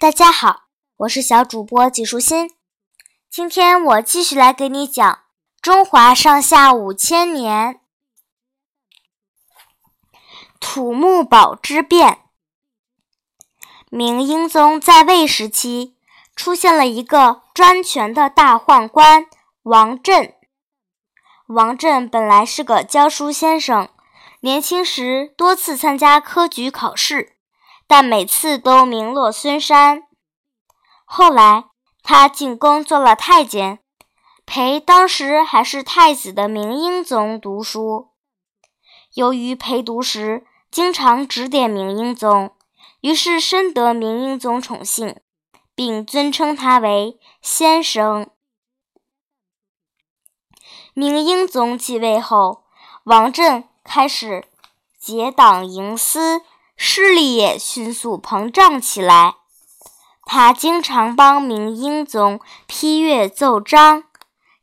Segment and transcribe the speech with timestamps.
[0.00, 0.62] 大家好，
[0.96, 2.54] 我是小主播纪舒心。
[3.28, 5.24] 今天我继续来给你讲
[5.60, 7.80] 中华上下五千年
[10.58, 12.20] 土木堡之变。
[13.90, 15.96] 明英宗在位时期，
[16.34, 19.26] 出现了一个专权的大宦官
[19.64, 20.32] 王振。
[21.46, 23.90] 王振本来是个教书先生，
[24.40, 27.36] 年轻时多次参加科举考试。
[27.90, 30.04] 但每次都名落孙山。
[31.04, 31.64] 后来，
[32.04, 33.80] 他进宫做了太监，
[34.46, 38.10] 陪当时还是太子的明英宗读书。
[39.14, 42.52] 由于陪读时经常指点明英宗，
[43.00, 45.16] 于是深得明英宗宠幸，
[45.74, 48.30] 并尊称他为先生。
[50.94, 52.62] 明英宗继位后，
[53.02, 54.44] 王振开始
[54.96, 56.42] 结党营私。
[56.82, 59.34] 势力也迅速膨胀起来。
[60.24, 64.04] 他经常帮明英宗批阅奏章，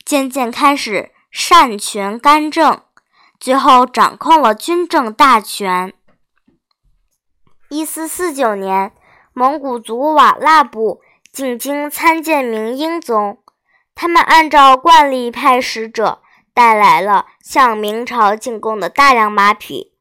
[0.03, 2.81] 渐渐开始擅权干政，
[3.39, 5.93] 最后掌控了军政大权。
[7.69, 8.91] 一四四九年，
[9.33, 11.01] 蒙古族瓦剌部
[11.31, 13.37] 进京参见明英宗，
[13.93, 19.93] 他们按照惯例派使者带来了向明朝进贡的大量马匹。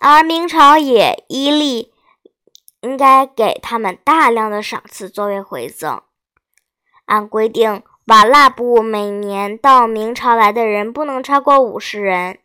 [0.00, 1.92] 而明朝也依例
[2.82, 6.00] 应该给他们大量的赏赐作为回赠。
[7.06, 12.38] 按规定，瓦剌部每年到明朝来的人不能超过五十人。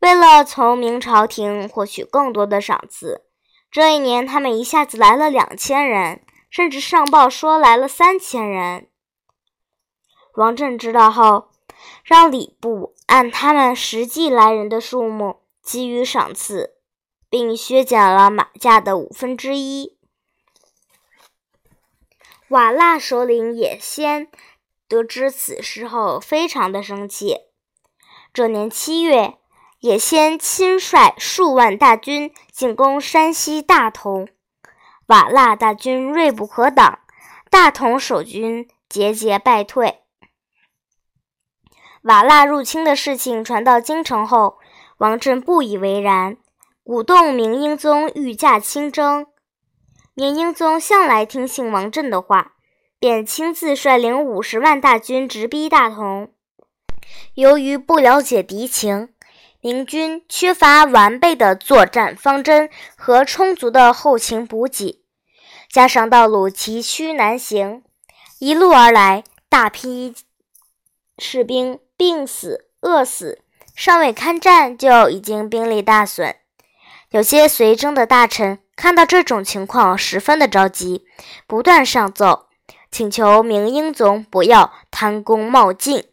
[0.00, 3.24] 为了从明朝廷获取更多的赏赐，
[3.70, 8.88] 这一年他们一下子来了两千人，甚至上报说来了三千人。
[10.34, 11.48] 王振知道后，
[12.04, 16.73] 让礼部按他们实际来人的数目给予赏赐。
[17.34, 19.98] 并削减了马价的五分之一。
[22.46, 24.28] 瓦剌首领也先
[24.86, 27.38] 得知此事后，非常的生气。
[28.32, 29.36] 这年七月，
[29.80, 34.28] 也先亲率数万大军进攻山西大同，
[35.06, 37.00] 瓦剌大军锐不可挡，
[37.50, 40.02] 大同守军节节败退。
[42.02, 44.58] 瓦剌入侵的事情传到京城后，
[44.98, 46.36] 王振不以为然。
[46.84, 49.26] 鼓动明英宗御驾亲征，
[50.12, 52.56] 明英宗向来听信王振的话，
[52.98, 56.30] 便亲自率领五十万大军直逼大同。
[57.32, 59.08] 由于不了解敌情，
[59.62, 62.68] 明军缺乏完备的作战方针
[62.98, 65.02] 和充足的后勤补给，
[65.70, 67.82] 加上道路崎岖难行，
[68.38, 70.14] 一路而来，大批
[71.16, 73.40] 士兵病死、饿死，
[73.74, 76.36] 尚未开战就已经兵力大损。
[77.14, 81.06] 有些随征的大臣看到这种情况，十分的着急，
[81.46, 82.48] 不断上奏，
[82.90, 86.08] 请求明英宗不要贪功冒进。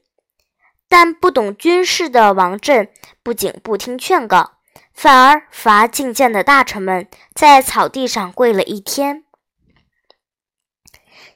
[0.87, 2.87] 但不懂军事的王振
[3.23, 4.51] 不仅不听劝告，
[4.93, 9.23] 反而罚进谏的大臣们在草地上跪了一天。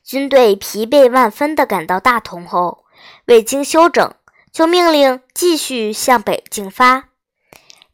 [0.03, 2.85] 军队疲惫万分地赶到大同后，
[3.25, 4.13] 未经休整，
[4.51, 7.05] 就命令继续向北进发。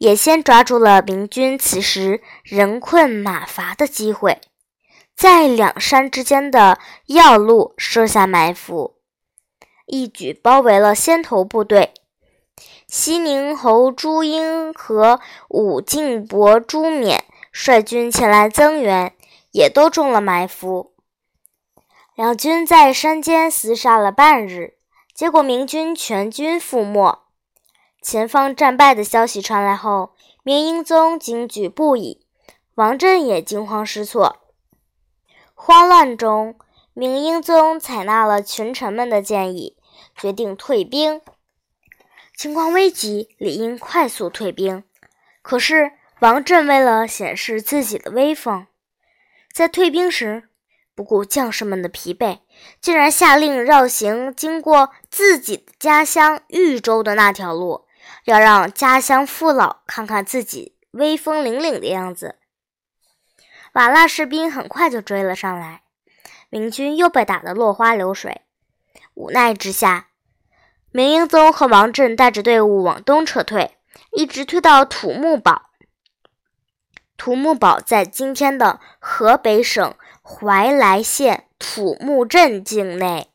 [0.02, 4.40] 也先抓住了明军此时人困马乏的机会，
[5.14, 8.96] 在两山之间的要路设下埋伏，
[9.86, 11.94] 一举包围了先头部队。
[12.88, 19.14] 西宁侯朱英和武进伯朱冕率军前来增援，
[19.52, 20.96] 也都中了埋伏。
[22.16, 24.74] 两军在山间厮杀了半日，
[25.14, 27.21] 结果明军全军覆没。
[28.02, 32.26] 前方战败的消息传来后，明英宗惊惧不已，
[32.74, 34.38] 王振也惊慌失措。
[35.54, 36.58] 慌乱中，
[36.94, 39.76] 明英宗采纳了群臣们的建议，
[40.16, 41.20] 决定退兵。
[42.36, 44.82] 情况危急，理应快速退兵。
[45.40, 48.66] 可是王振为了显示自己的威风，
[49.52, 50.48] 在退兵时
[50.96, 52.40] 不顾将士们的疲惫，
[52.80, 57.84] 竟然下令绕行经过自己的家乡豫州的那条路。
[58.24, 62.36] 要让家乡父老看看自己威风凛凛的样子。
[63.72, 65.82] 瓦剌士兵很快就追了上来，
[66.50, 68.42] 明军又被打得落花流水。
[69.14, 70.08] 无奈之下，
[70.90, 73.78] 明英宗和王振带着队伍往东撤退，
[74.12, 75.70] 一直退到土木堡。
[77.16, 83.31] 土木堡在今天的河北省怀来县土木镇境内。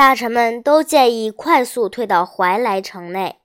[0.00, 3.36] 大臣们都建议快速退到怀来城内，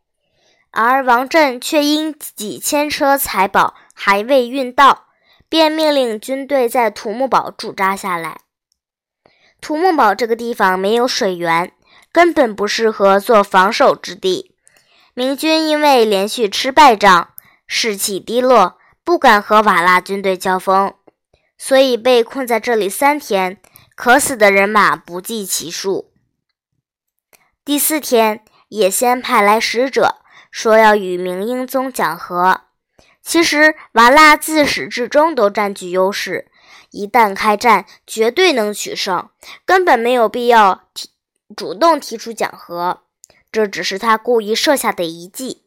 [0.72, 5.08] 而王振却因几千车财宝还未运到，
[5.50, 8.38] 便命令军队在土木堡驻扎下来。
[9.60, 11.74] 土木堡这个地方没有水源，
[12.14, 14.56] 根本不适合做防守之地。
[15.14, 17.32] 明军因为连续吃败仗，
[17.68, 20.94] 士气低落，不敢和瓦剌军队交锋，
[21.58, 23.58] 所以被困在这里三天，
[23.94, 26.14] 渴死的人马不计其数。
[27.66, 30.18] 第四天，也先派来使者，
[30.52, 32.62] 说要与明英宗讲和。
[33.24, 36.52] 其实瓦剌自始至终都占据优势，
[36.92, 39.30] 一旦开战，绝对能取胜，
[39.66, 41.10] 根本没有必要提
[41.56, 43.02] 主动提出讲和。
[43.52, 45.64] 这只是他故意设下的一计。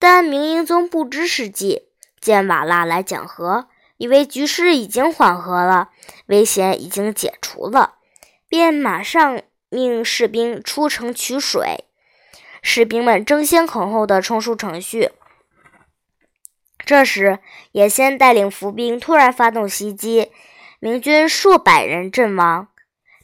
[0.00, 1.84] 但明英宗不知是计，
[2.20, 5.90] 见瓦剌来讲和，以为局势已经缓和了，
[6.26, 7.94] 危险已经解除了，
[8.48, 11.84] 便马上命士兵出城取水。
[12.62, 15.12] 士兵们争先恐后地冲出城去。
[16.84, 17.38] 这时，
[17.72, 20.30] 野先带领伏兵突然发动袭击，
[20.78, 22.68] 明军数百人阵亡。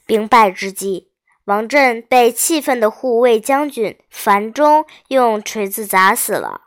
[0.05, 1.11] 兵败之际，
[1.45, 6.61] 王振被气愤的护卫将军樊中用锤子砸死了。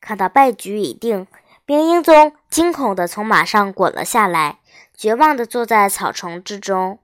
[0.00, 1.26] 看到败局已定，
[1.66, 4.60] 明英宗惊恐地从马上滚了下来，
[4.96, 7.00] 绝望地坐在草丛之中。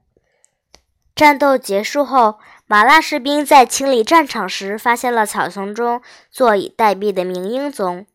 [1.15, 8.05] 战斗结束后，马剌士兵在清理战场时，发现了草丛中坐以待毙的明英宗。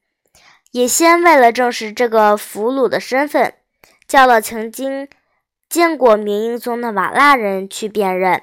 [0.71, 3.55] 也先为了证实这个俘虏的身份，
[4.07, 5.09] 叫了曾经
[5.69, 8.43] 见过明英宗的瓦剌人去辨认，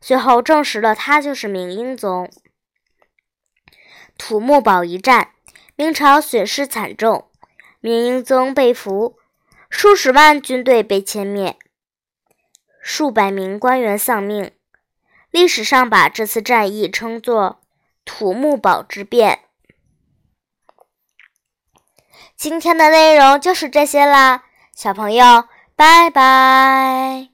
[0.00, 2.30] 随后证实了他就是明英宗。
[4.16, 5.32] 土木堡一战，
[5.76, 7.26] 明朝损失惨重，
[7.80, 9.18] 明英宗被俘，
[9.68, 11.56] 数十万军队被歼灭，
[12.82, 14.50] 数百名官员丧命。
[15.30, 17.62] 历史上把这次战役称作
[18.04, 19.38] 土木堡之变。
[22.36, 24.42] 今天的内容就是这些啦，
[24.74, 27.31] 小朋友，拜拜。